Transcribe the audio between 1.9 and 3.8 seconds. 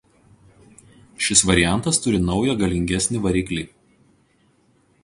turi naują galingesnį variklį.